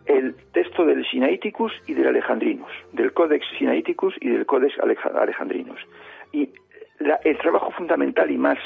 el 0.07 0.35
texto 0.53 0.85
del 0.85 1.05
Sinaiticus 1.05 1.71
y 1.87 1.93
del 1.93 2.07
Alejandrinus, 2.07 2.71
del 2.93 3.13
Codex 3.13 3.45
Sinaiticus 3.57 4.15
y 4.21 4.29
del 4.29 4.45
Codex 4.45 4.75
Alejandrinus. 4.79 5.79
Y 6.31 6.49
el 7.23 7.37
trabajo 7.37 7.71
fundamental 7.71 8.31
y 8.31 8.37
más 8.37 8.57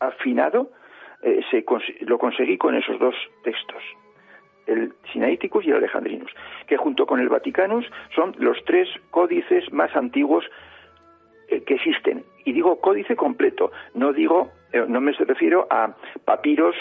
afinado 0.00 0.70
se, 1.50 1.64
lo 2.00 2.18
conseguí 2.18 2.58
con 2.58 2.74
esos 2.74 2.98
dos 2.98 3.14
textos 3.42 3.82
el 4.66 4.92
Sinaiticus 5.12 5.64
y 5.64 5.70
el 5.70 5.76
Alejandrinus, 5.76 6.30
que 6.66 6.76
junto 6.76 7.06
con 7.06 7.20
el 7.20 7.28
Vaticanus 7.28 7.84
son 8.14 8.34
los 8.38 8.56
tres 8.64 8.88
códices 9.10 9.72
más 9.72 9.94
antiguos 9.96 10.44
eh, 11.48 11.62
que 11.62 11.74
existen. 11.74 12.24
Y 12.44 12.52
digo 12.52 12.80
códice 12.80 13.16
completo, 13.16 13.72
no 13.94 14.12
digo, 14.12 14.50
eh, 14.72 14.84
no 14.88 15.00
me 15.00 15.12
refiero 15.12 15.66
a 15.70 15.94
papiros 16.24 16.74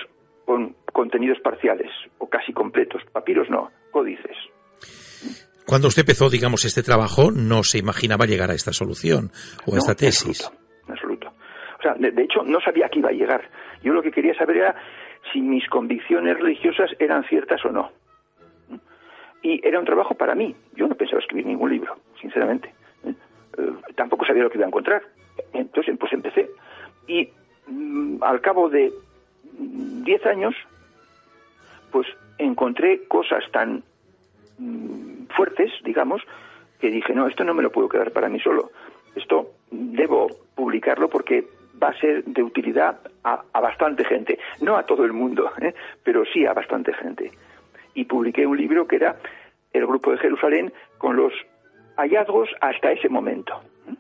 con 0.45 0.75
contenidos 0.91 1.39
parciales 1.39 1.91
o 2.17 2.29
casi 2.29 2.53
completos. 2.53 3.03
Papiros 3.11 3.49
no, 3.49 3.71
códices. 3.91 4.35
Cuando 5.65 5.87
usted 5.87 6.01
empezó, 6.01 6.29
digamos, 6.29 6.65
este 6.65 6.83
trabajo, 6.83 7.31
no 7.31 7.63
se 7.63 7.77
imaginaba 7.77 8.25
llegar 8.25 8.51
a 8.51 8.55
esta 8.55 8.73
solución 8.73 9.31
o 9.65 9.75
a 9.75 9.77
esta 9.77 9.95
tesis. 9.95 10.51
En 10.87 10.93
absoluto, 10.93 11.31
O 11.79 11.81
sea, 11.81 11.93
de 11.93 12.23
hecho, 12.23 12.43
no 12.43 12.59
sabía 12.59 12.89
que 12.89 12.99
iba 12.99 13.09
a 13.09 13.13
llegar. 13.13 13.49
Yo 13.83 13.93
lo 13.93 14.01
que 14.01 14.11
quería 14.11 14.33
saber 14.35 14.57
era 14.57 14.75
si 15.31 15.41
mis 15.41 15.67
convicciones 15.69 16.37
religiosas 16.37 16.91
eran 16.99 17.23
ciertas 17.25 17.63
o 17.65 17.69
no. 17.69 17.91
Y 19.43 19.65
era 19.65 19.79
un 19.79 19.85
trabajo 19.85 20.13
para 20.15 20.35
mí. 20.35 20.55
Yo 20.75 20.87
no 20.87 20.95
pensaba 20.95 21.19
escribir 21.19 21.45
ningún 21.45 21.71
libro, 21.71 21.95
sinceramente. 22.19 22.73
Eh, 23.05 23.13
tampoco 23.95 24.25
sabía 24.25 24.43
lo 24.43 24.49
que 24.49 24.57
iba 24.57 24.65
a 24.65 24.69
encontrar. 24.69 25.03
Entonces, 25.53 25.95
pues 25.99 26.13
empecé. 26.13 26.49
Y 27.07 27.29
mm, 27.67 28.23
al 28.23 28.41
cabo 28.41 28.69
de 28.69 28.91
diez 30.03 30.25
años, 30.25 30.55
pues 31.91 32.07
encontré 32.45 33.03
cosas 33.07 33.43
tan 33.51 33.83
mm, 34.57 35.27
fuertes, 35.35 35.71
digamos, 35.83 36.21
que 36.79 36.89
dije, 36.89 37.13
no, 37.13 37.27
esto 37.27 37.43
no 37.43 37.53
me 37.53 37.63
lo 37.63 37.71
puedo 37.71 37.87
quedar 37.87 38.11
para 38.11 38.29
mí 38.29 38.39
solo. 38.39 38.71
Esto 39.15 39.51
debo 39.69 40.27
publicarlo 40.55 41.09
porque 41.09 41.47
va 41.81 41.89
a 41.89 41.99
ser 41.99 42.23
de 42.25 42.43
utilidad 42.43 42.99
a, 43.23 43.43
bastante 43.59 44.03
gente, 44.03 44.39
no 44.61 44.77
a 44.77 44.85
todo 44.85 45.05
el 45.05 45.13
mundo, 45.13 45.51
¿eh? 45.61 45.73
pero 46.03 46.23
sí 46.25 46.45
a 46.45 46.53
bastante 46.53 46.93
gente. 46.93 47.31
Y 47.93 48.05
publiqué 48.05 48.45
un 48.45 48.57
libro 48.57 48.87
que 48.87 48.95
era 48.97 49.17
El 49.73 49.85
Grupo 49.85 50.11
de 50.11 50.17
Jerusalén 50.17 50.73
con 50.97 51.15
los 51.15 51.33
hallazgos 51.97 52.49
hasta 52.61 52.91
ese 52.91 53.09
momento. 53.09 53.61
¿eh? 53.87 53.95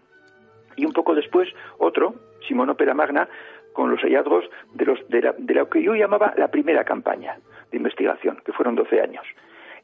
Y 0.77 0.85
un 0.85 0.93
poco 0.93 1.13
después 1.13 1.49
otro, 1.77 2.15
Simón 2.47 2.69
Opera 2.69 2.93
Magna, 2.93 3.27
con 3.73 3.89
los 3.89 4.01
hallazgos 4.01 4.45
de, 4.73 4.85
los, 4.85 5.07
de, 5.09 5.21
la, 5.21 5.35
de 5.37 5.53
lo 5.53 5.69
que 5.69 5.83
yo 5.83 5.95
llamaba 5.95 6.33
la 6.35 6.49
primera 6.49 6.83
campaña 6.83 7.37
de 7.71 7.77
investigación, 7.77 8.41
que 8.45 8.51
fueron 8.53 8.75
12 8.75 9.01
años. 9.01 9.25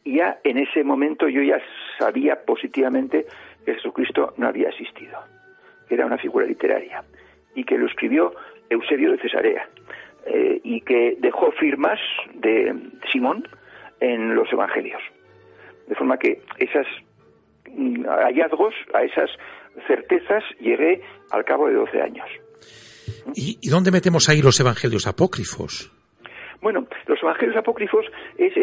Y 0.04 0.18
ya 0.18 0.40
en 0.44 0.58
ese 0.58 0.84
momento 0.84 1.28
yo 1.28 1.42
ya 1.42 1.60
sabía 1.98 2.44
positivamente 2.46 3.26
que 3.66 3.74
Jesucristo 3.76 4.34
no 4.38 4.48
había 4.48 4.70
existido, 4.70 5.20
que 5.88 5.96
era 5.96 6.06
una 6.06 6.18
figura 6.18 6.46
literaria 6.46 7.04
y 7.56 7.64
que 7.64 7.78
lo 7.78 7.88
escribió 7.88 8.34
Eusebio 8.70 9.12
de 9.12 9.18
Cesarea 9.18 9.68
eh, 10.26 10.62
y 10.64 10.82
que 10.82 11.18
dejó 11.20 11.52
firmas 11.52 12.00
de 12.36 12.74
Simón 13.12 13.48
en 14.00 14.36
los 14.36 14.52
evangelios. 14.52 15.02
De 15.88 15.96
forma 15.96 16.18
que 16.18 16.42
esos 16.60 16.86
mm, 17.72 18.06
hallazgos, 18.06 18.74
a 18.94 19.04
esas 19.04 19.30
certezas, 19.88 20.44
llegué 20.60 21.02
al 21.32 21.46
cabo 21.46 21.68
de 21.68 21.76
12 21.76 22.02
años. 22.02 22.28
¿Y, 23.36 23.70
dónde 23.70 23.92
metemos 23.92 24.30
ahí 24.30 24.42
los 24.42 24.60
evangelios 24.60 25.08
apócrifos? 25.08 25.92
Bueno, 26.62 26.88
los 27.06 27.22
evangelios 27.22 27.58
apócrifos 27.58 28.06
es, 28.38 28.54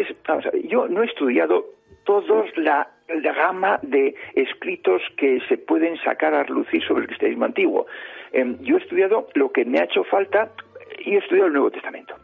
yo 0.63 0.87
no 0.87 1.03
he 1.03 1.05
estudiado 1.05 1.65
todos 2.03 2.45
la, 2.57 2.89
gama 3.07 3.79
de 3.83 4.15
escritos 4.33 5.01
que 5.17 5.39
se 5.47 5.57
pueden 5.57 5.95
sacar 5.97 6.33
a 6.33 6.43
relucir 6.43 6.83
sobre 6.83 7.01
el 7.01 7.07
cristianismo 7.07 7.45
antiguo. 7.45 7.85
Em, 8.31 8.57
yo 8.61 8.77
he 8.77 8.79
estudiado 8.79 9.27
lo 9.35 9.51
que 9.51 9.63
me 9.63 9.79
ha 9.79 9.83
hecho 9.83 10.03
falta 10.03 10.51
y 10.99 11.13
he 11.13 11.17
estudiado 11.19 11.47
el 11.47 11.53
Nuevo 11.53 11.69
Testamento. 11.69 12.15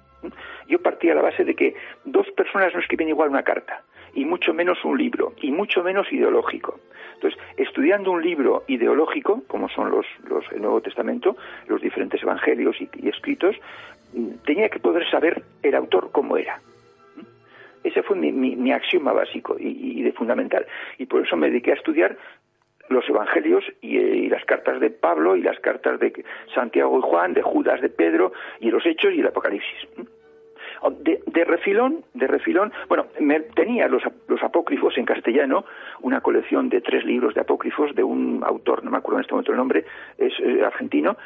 Yo 0.68 0.82
partí 0.82 1.10
a 1.10 1.16
la 1.16 1.22
base 1.22 1.44
de 1.44 1.56
que 1.56 1.75
dos 2.06 2.30
personas 2.32 2.74
no 2.74 2.80
escriben 2.80 3.10
igual 3.10 3.30
una 3.30 3.44
carta, 3.44 3.84
y 4.13 4.25
mucho 4.25 4.54
menos 4.54 4.84
un 4.84 4.98
libro, 4.98 5.34
y 5.42 5.51
mucho 5.51 5.84
menos 5.84 6.12
ideológico. 6.12 6.80
Entonces, 7.16 7.40
estudiando 7.58 8.12
un 8.12 8.22
libro 8.22 8.63
ideológico, 8.68 9.44
como 9.48 9.70
son 9.70 9.92
los, 9.92 10.06
los 10.28 10.44
el 10.51 10.62
Nuevo 10.62 10.82
Testamento, 10.82 11.36
los 11.68 11.82
diferentes 11.82 12.22
evangelios 12.24 12.75
y, 12.82 12.90
escritos, 13.08 13.56
tenía 14.46 14.70
que 14.70 14.80
poder 14.80 15.10
saber 15.10 15.44
el 15.63 15.75
autor 15.75 16.10
cómo 16.12 16.38
era. 16.38 16.62
Ese 17.84 18.03
fue 18.03 18.15
mi, 18.15 18.72
axioma 18.72 19.12
básico 19.12 19.58
y, 19.60 20.00
y, 20.00 20.03
de 20.03 20.12
fundamental. 20.12 20.65
Y 21.00 21.08
por 21.08 21.25
eso 21.25 21.36
me 21.36 21.50
dediqué 21.50 21.72
a 21.72 21.75
estudiar 21.75 22.15
los 22.91 23.08
evangelios 23.10 23.63
y, 23.82 24.30
las 24.30 24.46
cartas 24.46 24.80
de 24.80 24.89
Pablo 24.89 25.36
y 25.36 25.41
las 25.41 25.60
cartas 25.60 26.00
de 26.00 26.24
Santiago 26.53 27.00
y 27.00 27.01
Juan, 27.01 27.34
de 27.34 27.41
Judas, 27.41 27.82
de 27.82 27.89
Pedro 27.89 28.34
y 28.60 28.70
los 28.70 28.86
Hechos 28.86 29.13
y 29.13 29.22
el 29.22 29.27
Apocalipsis. 29.27 29.88
De, 31.00 31.46
refilón, 31.46 32.03
de 32.15 32.25
refilón, 32.25 32.74
bueno, 32.88 33.06
me, 33.20 33.39
tenía 33.39 33.88
los, 33.88 34.01
los, 34.27 34.41
apócrifos 34.41 34.98
en 34.98 35.06
castellano, 35.06 35.63
una 36.01 36.22
colección 36.22 36.70
de 36.70 36.82
tres 36.82 37.06
libros 37.06 37.36
de 37.36 37.41
apócrifos 37.41 37.94
de 37.94 38.03
un 38.03 38.41
autor, 38.44 38.84
no 38.84 38.89
me 38.89 38.98
acuerdo 38.98 39.20
en 39.20 39.22
este 39.22 39.34
momento 39.34 39.51
el 39.51 39.58
nombre, 39.58 39.86
es 40.18 40.34
eh, 40.39 40.63
argentino, 40.65 41.18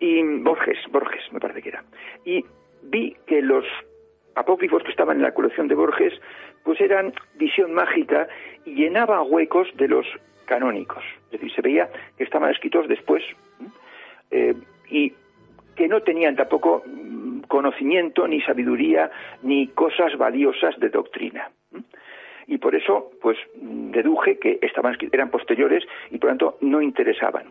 y 0.00 0.22
Borges, 0.22 0.78
Borges 0.90 1.22
me 1.32 1.40
parece 1.40 1.62
que 1.62 1.68
era. 1.70 1.84
Y 2.24 2.44
vi 2.82 3.16
que 3.26 3.40
los 3.42 3.64
apócrifos 4.34 4.82
que 4.82 4.90
estaban 4.90 5.16
en 5.16 5.22
la 5.22 5.34
colección 5.34 5.68
de 5.68 5.74
Borges, 5.74 6.12
pues 6.62 6.80
eran 6.80 7.12
visión 7.34 7.72
mágica 7.72 8.28
y 8.64 8.74
llenaban 8.74 9.26
huecos 9.28 9.68
de 9.76 9.88
los 9.88 10.06
canónicos. 10.46 11.04
Es 11.26 11.32
decir, 11.32 11.52
se 11.52 11.62
veía 11.62 11.88
que 12.16 12.24
estaban 12.24 12.50
escritos 12.50 12.88
después 12.88 13.22
eh, 14.30 14.54
y 14.90 15.12
que 15.76 15.88
no 15.88 16.02
tenían 16.02 16.36
tampoco 16.36 16.82
mm, 16.86 17.42
conocimiento, 17.42 18.26
ni 18.28 18.40
sabiduría, 18.42 19.10
ni 19.42 19.68
cosas 19.68 20.16
valiosas 20.16 20.78
de 20.78 20.88
doctrina. 20.88 21.50
y 22.46 22.58
por 22.58 22.74
eso 22.74 23.10
pues 23.22 23.38
deduje 23.54 24.38
que 24.38 24.58
estaban 24.60 24.96
eran 25.12 25.30
posteriores 25.30 25.82
y 26.10 26.18
por 26.18 26.28
tanto 26.28 26.58
no 26.60 26.82
interesaban. 26.82 27.46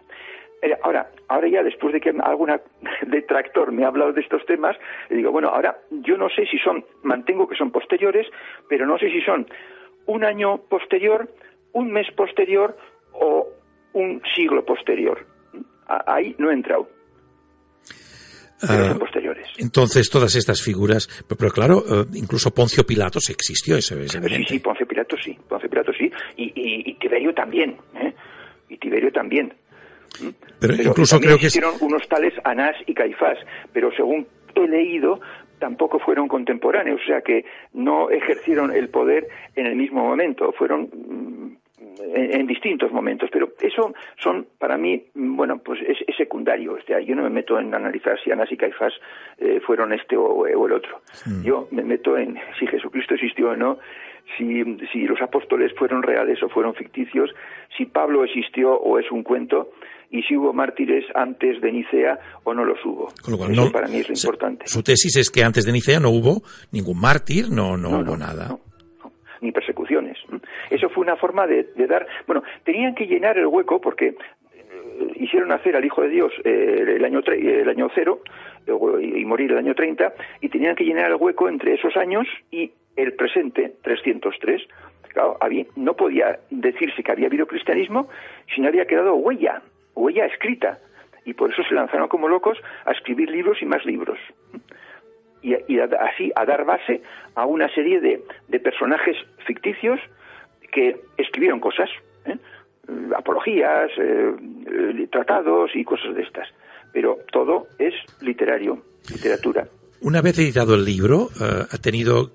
Eh, 0.63 0.77
ahora, 0.81 1.09
ahora 1.27 1.49
ya 1.49 1.61
después 1.61 1.93
de 1.93 1.99
que 1.99 2.13
alguna 2.23 2.61
detractor 3.07 3.71
me 3.73 3.83
ha 3.83 3.89
hablado 3.89 4.13
de 4.13 4.21
estos 4.21 4.45
temas, 4.45 4.77
le 5.09 5.17
digo, 5.17 5.31
bueno, 5.31 5.49
ahora 5.49 5.77
yo 5.91 6.17
no 6.17 6.29
sé 6.29 6.45
si 6.45 6.57
son, 6.57 6.85
mantengo 7.03 7.47
que 7.47 7.55
son 7.55 7.69
posteriores, 7.69 8.27
pero 8.69 8.85
no 8.85 8.97
sé 8.97 9.09
si 9.09 9.21
son 9.21 9.45
un 10.05 10.23
año 10.23 10.57
posterior, 10.69 11.29
un 11.73 11.91
mes 11.91 12.07
posterior 12.15 12.77
o 13.11 13.47
un 13.91 14.21
siglo 14.35 14.65
posterior. 14.65 15.25
Ahí 15.87 16.33
no 16.39 16.49
he 16.49 16.53
entrado. 16.53 16.87
Ah, 18.61 18.95
posteriores. 18.97 19.45
Entonces, 19.57 20.09
todas 20.09 20.33
estas 20.35 20.61
figuras, 20.61 21.09
pero, 21.27 21.51
claro, 21.51 21.79
eh, 21.79 22.05
incluso 22.13 22.53
Poncio 22.53 22.85
Pilatos 22.85 23.29
existió, 23.29 23.75
eso 23.75 23.99
es 23.99 24.13
Sí, 24.13 24.45
sí, 24.47 24.59
Poncio 24.59 24.87
Pilatos 24.87 25.19
sí, 25.21 25.37
Poncio 25.49 25.69
Pilatos 25.69 25.95
sí, 25.97 26.09
y, 26.37 26.93
Tiberio 26.93 27.33
también, 27.33 27.75
¿eh? 27.95 28.13
y 28.69 28.77
Tiberio 28.77 29.11
también. 29.11 29.53
¿Mm? 30.21 30.29
Pero, 30.59 30.73
incluso 30.75 31.19
creo 31.19 31.37
que 31.37 31.47
hicieron 31.47 31.75
unos 31.81 32.07
tales 32.07 32.33
Anás 32.43 32.75
y 32.85 32.93
Caifás, 32.93 33.37
pero 33.71 33.91
según 33.95 34.27
he 34.55 34.67
leído, 34.67 35.19
tampoco 35.59 35.99
fueron 35.99 36.27
contemporáneos, 36.27 37.01
o 37.01 37.05
sea 37.05 37.21
que 37.21 37.45
no 37.73 38.09
ejercieron 38.09 38.75
el 38.75 38.89
poder 38.89 39.27
en 39.55 39.65
el 39.65 39.75
mismo 39.75 40.03
momento, 40.03 40.51
fueron 40.51 40.89
mm, 40.91 41.57
en, 42.13 42.47
distintos 42.47 42.91
momentos, 42.91 43.29
pero 43.31 43.49
eso 43.61 43.93
son 44.17 44.47
para 44.57 44.77
mí, 44.77 45.05
bueno, 45.13 45.59
pues 45.59 45.79
es, 45.87 45.97
secundario. 46.17 46.77
Este, 46.77 47.03
yo 47.05 47.15
no 47.15 47.23
me 47.23 47.29
meto 47.29 47.57
en 47.59 47.73
analizar 47.73 48.19
si 48.23 48.31
Anás 48.31 48.51
y 48.51 48.57
Caifás 48.57 48.93
eh, 49.37 49.59
fueron 49.65 49.93
este 49.93 50.15
o, 50.15 50.45
el 50.45 50.71
otro. 50.71 51.01
Yo 51.43 51.67
me 51.71 51.83
meto 51.83 52.17
en 52.17 52.37
si 52.59 52.67
Jesucristo 52.67 53.15
existió 53.15 53.51
o 53.51 53.55
no, 53.55 53.79
si, 54.37 54.63
si 54.91 55.05
los 55.05 55.21
apóstoles 55.21 55.73
fueron 55.75 56.03
reales 56.03 56.41
o 56.43 56.49
fueron 56.49 56.75
ficticios, 56.75 57.33
si 57.77 57.85
Pablo 57.85 58.23
existió 58.23 58.73
o 58.73 58.99
es 58.99 59.09
un 59.11 59.23
cuento, 59.23 59.71
y 60.13 60.21
si 60.21 60.37
hubo 60.37 60.53
mártires 60.53 61.03
antes 61.15 61.59
de 61.59 61.71
Nicea 61.71 62.19
o 62.43 62.53
no 62.53 62.63
los 62.63 62.77
hubo. 62.85 63.09
Eso 63.09 63.71
para 63.71 63.87
mí 63.87 63.97
es 63.97 64.07
lo 64.07 64.15
importante. 64.15 64.67
Su 64.67 64.83
tesis 64.83 65.17
es 65.17 65.29
que 65.31 65.43
antes 65.43 65.65
de 65.65 65.71
Nicea 65.71 65.99
no 65.99 66.11
hubo 66.11 66.43
ningún 66.71 67.01
mártir, 67.01 67.49
no, 67.49 67.75
no, 67.75 67.99
hubo 67.99 68.15
nada 68.15 68.57
ni 69.41 69.51
persecuciones. 69.51 70.17
Eso 70.69 70.87
fue 70.89 71.03
una 71.03 71.17
forma 71.17 71.45
de, 71.45 71.67
dar, 71.85 72.07
bueno, 72.25 72.43
tenían 72.63 72.95
que 72.95 73.07
llenar 73.07 73.37
el 73.37 73.47
hueco 73.47 73.81
porque 73.81 74.07
eh, 74.07 74.15
hicieron 75.15 75.49
nacer 75.49 75.75
al 75.75 75.83
Hijo 75.83 76.01
de 76.01 76.07
Dios 76.07 76.31
eh, 76.45 76.95
el, 76.95 77.03
año 77.03 77.19
el 77.27 77.67
año 77.67 77.89
cero 77.93 78.21
y 78.65 79.25
morir 79.25 79.51
el 79.51 79.57
año 79.57 79.75
30 79.75 80.13
y 80.39 80.47
tenían 80.47 80.75
que 80.75 80.85
llenar 80.85 81.11
el 81.11 81.17
hueco 81.17 81.49
entre 81.49 81.73
esos 81.73 81.97
años 81.97 82.25
y 82.51 82.71
el 82.95 83.13
presente 83.15 83.73
303. 83.81 84.61
Claro, 85.09 85.37
no 85.75 85.95
podía 85.95 86.39
decirse 86.49 87.03
que 87.03 87.11
había 87.11 87.27
habido 87.27 87.45
cristianismo 87.45 88.07
si 88.55 88.61
no 88.61 88.69
había 88.69 88.85
quedado 88.85 89.13
huella, 89.15 89.61
huella 89.95 90.25
escrita. 90.25 90.79
Y 91.25 91.33
por 91.33 91.51
eso 91.51 91.63
se 91.63 91.73
lanzaron 91.73 92.09
como 92.09 92.27
locos 92.27 92.57
a 92.85 92.91
escribir 92.91 93.29
libros 93.29 93.61
y 93.61 93.65
más 93.65 93.85
libros 93.85 94.19
y, 95.43 95.79
así 95.79 96.31
a 96.35 96.45
dar 96.45 96.65
base 96.65 97.01
a 97.35 97.45
una 97.45 97.67
serie 97.73 97.99
de, 97.99 98.23
de 98.47 98.59
personajes 98.59 99.15
ficticios 99.45 99.99
que 100.71 100.95
escribieron 101.17 101.59
cosas, 101.59 101.89
¿eh? 102.25 102.37
apologías, 103.15 103.91
eh, 103.97 105.07
tratados 105.11 105.71
y 105.75 105.83
cosas 105.83 106.15
de 106.15 106.23
estas. 106.23 106.47
Pero 106.91 107.19
todo 107.31 107.67
es 107.77 107.93
literario, 108.21 108.81
literatura. 109.11 109.67
Una 110.01 110.21
vez 110.21 110.37
editado 110.39 110.75
el 110.75 110.85
libro, 110.85 111.29
eh, 111.39 111.65
¿ha 111.69 111.77
tenido 111.77 112.31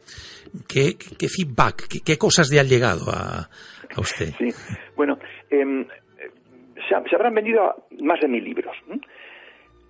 qué, 0.68 0.96
feedback, 1.28 2.02
qué, 2.04 2.16
cosas 2.16 2.50
le 2.50 2.61
han 2.61 2.68
llegado 2.68 3.11
a, 3.11 3.48
usted? 3.96 4.32
Sí, 4.38 4.48
bueno, 4.96 5.18
em, 5.50 5.87
se, 6.88 7.14
habrán 7.14 7.35
vendido 7.35 7.74
más 8.01 8.20
de 8.20 8.29
mil 8.29 8.44
libros. 8.44 8.77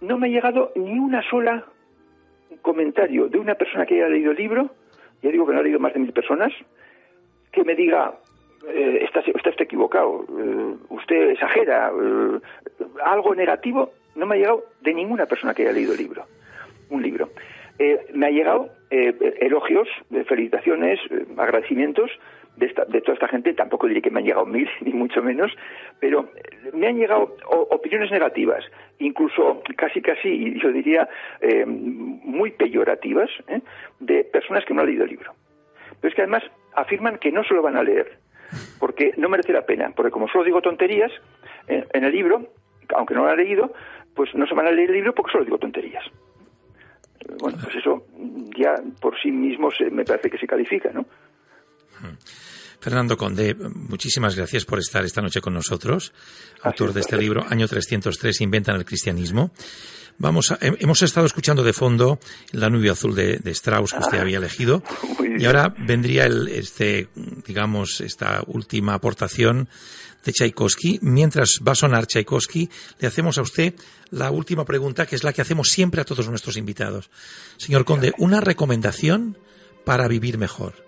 No 0.00 0.18
me 0.18 0.28
ha 0.28 0.30
llegado 0.30 0.72
ni 0.76 0.98
una 0.98 1.22
sola 1.28 1.64
comentario 2.62 3.28
de 3.28 3.38
una 3.38 3.54
persona 3.54 3.86
que 3.86 3.94
haya 3.94 4.08
leído 4.08 4.32
el 4.32 4.36
libro, 4.36 4.70
ya 5.22 5.30
digo 5.30 5.46
que 5.46 5.52
no 5.52 5.60
ha 5.60 5.62
leído 5.62 5.78
más 5.78 5.92
de 5.94 6.00
mil 6.00 6.12
personas, 6.12 6.52
que 7.52 7.64
me 7.64 7.74
diga, 7.74 8.14
eh, 8.68 9.04
está, 9.04 9.20
usted 9.20 9.54
equivocado, 9.58 10.24
eh, 10.38 10.74
usted 10.90 11.30
exagera, 11.30 11.90
eh, 11.90 12.84
algo 13.04 13.34
negativo, 13.34 13.92
no 14.14 14.26
me 14.26 14.34
ha 14.34 14.38
llegado 14.38 14.64
de 14.80 14.94
ninguna 14.94 15.26
persona 15.26 15.54
que 15.54 15.62
haya 15.62 15.72
leído 15.72 15.92
el 15.92 15.98
libro, 15.98 16.24
un 16.90 17.02
libro. 17.02 17.30
me 18.12 18.26
ha 18.26 18.30
llegado 18.30 18.70
elogios, 18.90 19.88
felicitaciones, 20.26 20.98
agradecimientos 21.36 22.10
de, 22.58 22.66
esta, 22.66 22.84
de 22.84 23.00
toda 23.00 23.14
esta 23.14 23.28
gente, 23.28 23.54
tampoco 23.54 23.86
diré 23.86 24.02
que 24.02 24.10
me 24.10 24.20
han 24.20 24.26
llegado 24.26 24.46
mil, 24.46 24.68
ni 24.80 24.92
mucho 24.92 25.22
menos, 25.22 25.52
pero 26.00 26.28
me 26.72 26.88
han 26.88 26.98
llegado 26.98 27.36
opiniones 27.70 28.10
negativas, 28.10 28.64
incluso 28.98 29.62
casi 29.76 30.02
casi, 30.02 30.58
yo 30.60 30.72
diría, 30.72 31.08
eh, 31.40 31.64
muy 31.66 32.50
peyorativas, 32.50 33.30
¿eh? 33.48 33.60
de 34.00 34.24
personas 34.24 34.64
que 34.64 34.74
no 34.74 34.80
han 34.80 34.88
leído 34.88 35.04
el 35.04 35.10
libro. 35.10 35.34
Pero 36.00 36.10
es 36.10 36.14
que 36.14 36.22
además 36.22 36.42
afirman 36.74 37.18
que 37.18 37.32
no 37.32 37.44
se 37.44 37.54
lo 37.54 37.62
van 37.62 37.76
a 37.76 37.82
leer, 37.82 38.18
porque 38.78 39.12
no 39.16 39.28
merece 39.28 39.52
la 39.52 39.66
pena, 39.66 39.92
porque 39.94 40.10
como 40.10 40.28
solo 40.28 40.44
digo 40.44 40.60
tonterías 40.60 41.12
¿eh? 41.68 41.84
en 41.92 42.04
el 42.04 42.12
libro, 42.12 42.48
aunque 42.94 43.14
no 43.14 43.24
lo 43.24 43.30
han 43.30 43.36
leído, 43.36 43.72
pues 44.14 44.34
no 44.34 44.46
se 44.46 44.54
van 44.54 44.66
a 44.66 44.72
leer 44.72 44.90
el 44.90 44.96
libro 44.96 45.14
porque 45.14 45.32
solo 45.32 45.44
digo 45.44 45.58
tonterías. 45.58 46.04
Bueno, 47.40 47.58
pues 47.62 47.76
eso 47.76 48.06
ya 48.56 48.74
por 49.00 49.20
sí 49.20 49.30
mismo 49.30 49.68
me 49.90 50.04
parece 50.04 50.30
que 50.30 50.38
se 50.38 50.46
califica, 50.46 50.90
¿no? 50.92 51.04
Fernando 52.80 53.16
Conde, 53.16 53.54
muchísimas 53.54 54.36
gracias 54.36 54.64
por 54.64 54.78
estar 54.78 55.04
esta 55.04 55.20
noche 55.20 55.40
con 55.40 55.52
nosotros, 55.52 56.12
autor 56.62 56.92
de 56.92 57.00
este 57.00 57.16
libro, 57.16 57.44
Año 57.48 57.66
303, 57.66 58.40
Inventan 58.40 58.76
el 58.76 58.84
Cristianismo. 58.84 59.52
Vamos 60.20 60.52
hemos 60.60 61.02
estado 61.02 61.26
escuchando 61.26 61.62
de 61.62 61.72
fondo 61.72 62.18
La 62.50 62.68
nube 62.68 62.90
azul 62.90 63.14
de, 63.14 63.40
Strauss 63.46 63.92
que 63.92 64.00
usted 64.00 64.18
había 64.18 64.38
elegido 64.38 64.82
y 65.38 65.44
ahora 65.44 65.72
vendría 65.78 66.26
el, 66.26 66.48
este, 66.48 67.08
digamos, 67.46 68.00
esta 68.00 68.42
última 68.48 68.94
aportación 68.94 69.68
de 70.24 70.32
Tchaikovsky. 70.32 70.98
Mientras 71.02 71.60
va 71.66 71.72
a 71.72 71.76
sonar 71.76 72.06
Tchaikovsky, 72.06 72.68
le 72.98 73.06
hacemos 73.06 73.38
a 73.38 73.42
usted 73.42 73.74
la 74.10 74.32
última 74.32 74.64
pregunta 74.64 75.06
que 75.06 75.14
es 75.14 75.22
la 75.22 75.32
que 75.32 75.42
hacemos 75.42 75.68
siempre 75.68 76.00
a 76.00 76.04
todos 76.04 76.28
nuestros 76.28 76.56
invitados. 76.56 77.10
Señor 77.56 77.84
Conde, 77.84 78.12
una 78.18 78.40
recomendación 78.40 79.38
para 79.84 80.08
vivir 80.08 80.36
mejor. 80.36 80.87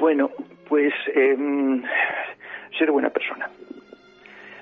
Bueno, 0.00 0.30
pues 0.66 0.94
em, 1.14 1.82
ser 2.78 2.90
buena 2.90 3.10
persona. 3.10 3.50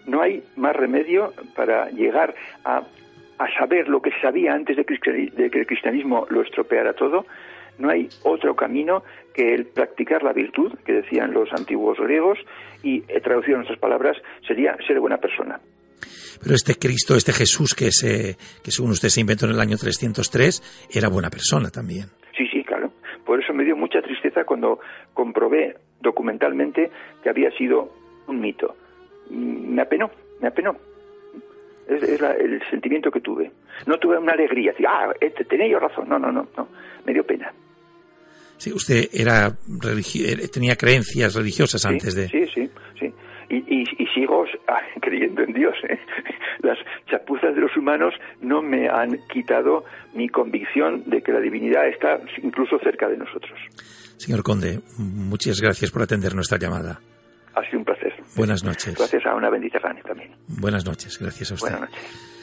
No 0.05 0.21
hay 0.21 0.43
más 0.57 0.75
remedio 0.75 1.33
para 1.55 1.89
llegar 1.91 2.35
a, 2.65 2.83
saber 3.57 3.89
lo 3.89 4.03
que 4.03 4.11
sabía 4.21 4.53
antes 4.53 4.77
de, 4.77 4.85
que 4.85 5.59
el 5.61 5.67
cristianismo 5.67 6.27
lo 6.29 6.43
estropeara 6.43 6.93
todo. 6.93 7.25
No 7.79 7.89
hay 7.89 8.09
otro 8.25 8.57
camino 8.57 9.05
que 9.33 9.55
el 9.55 9.67
practicar 9.67 10.25
la 10.25 10.33
virtud, 10.33 10.73
que 10.85 10.95
decían 10.95 11.33
los 11.33 11.53
antiguos 11.53 11.99
griegos, 11.99 12.41
y 12.83 13.05
eh, 13.07 13.21
traducido 13.21 13.55
en 13.55 13.59
nuestras 13.61 13.79
palabras, 13.79 14.17
sería 14.45 14.77
ser 14.89 14.99
buena 14.99 15.19
persona. 15.19 15.61
Pero 16.43 16.55
este 16.57 16.75
Cristo, 16.75 17.15
este 17.15 17.33
Jesús 17.33 17.77
que, 17.77 17.93
se, 17.93 18.37
que 18.63 18.73
según 18.73 18.91
usted 18.91 19.09
se 19.09 19.21
inventó 19.21 19.47
en 19.47 19.53
el 19.53 19.61
año 19.61 19.77
303, 19.77 20.89
era 20.91 21.09
buena 21.09 21.31
persona 21.31 21.71
también. 21.71 22.09
Por 23.29 23.43
eso 23.43 23.53
me 23.53 23.63
dio 23.63 23.77
mucha 23.77 24.01
tristeza 24.01 24.45
cuando 24.45 24.81
comprobé 25.13 25.77
documentalmente 26.01 26.91
que 27.23 27.29
había 27.29 27.51
sido 27.51 27.93
un 28.27 28.41
mito. 28.41 28.75
Me 29.29 29.83
apenó, 29.83 30.11
me 30.41 30.49
apenó. 30.49 30.75
Es, 31.87 32.03
el 32.03 32.63
sentimiento 32.71 33.11
que 33.11 33.21
tuve. 33.21 33.53
No 33.85 33.99
tuve 33.99 34.17
una 34.17 34.33
alegría, 34.33 34.71
decir, 34.71 34.87
ah, 34.89 35.13
este, 35.21 35.45
tenía 35.45 35.69
yo 35.69 35.79
razón. 35.79 36.09
No, 36.09 36.19
no, 36.19 36.33
no, 36.33 36.49
no. 36.57 36.69
Me 37.05 37.13
dio 37.13 37.23
pena. 37.23 37.53
Sí, 38.57 38.73
usted 38.73 39.11
era 39.13 39.49
eh, 39.49 40.49
tenía 40.49 40.77
creencias 40.77 41.35
religiosas 41.35 41.85
antes 41.85 42.15
de. 42.15 42.29
Sí, 42.29 42.47
sí, 42.47 42.71
sí. 43.69 43.85
Y, 43.99 44.07
sigo 44.15 44.45
creyendo 45.01 45.43
en 45.43 45.53
Dios. 45.53 45.75
¿eh? 45.89 45.99
Las 46.63 46.79
chapuzas 47.11 47.55
de 47.55 47.61
los 47.61 47.77
humanos 47.77 48.15
no 48.41 48.63
me 48.63 48.89
han 48.89 49.19
quitado 49.29 49.85
mi 50.15 50.29
convicción 50.29 51.05
de 51.07 51.23
que 51.23 51.33
la 51.33 51.41
divinidad 51.41 51.87
está 51.89 52.21
incluso 52.43 52.79
cerca 52.81 53.09
de 53.09 53.17
nosotros. 53.17 53.59
Señor 54.17 54.43
Conde, 54.43 54.81
muchas 54.99 55.61
gracias 55.61 55.91
por 55.91 56.03
atender 56.03 56.35
nuestra 56.35 56.59
llamada. 56.59 57.01
Ha 57.55 57.65
sido 57.67 57.79
un 57.79 57.85
placer. 57.85 58.15
Buenas 58.37 58.65
noches. 58.65 58.97
Gracias 58.97 59.25
a 59.27 59.35
una 59.35 59.51
bendita 59.51 59.79
también. 59.81 60.33
Buenas 60.49 60.85
noches, 60.85 61.19
gracias 61.21 61.53
a 61.53 61.55
usted. 61.55 61.71
Buenas 61.71 61.91
noches. 61.91 62.38